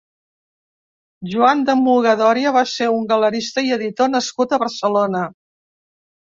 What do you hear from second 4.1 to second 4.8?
nascut a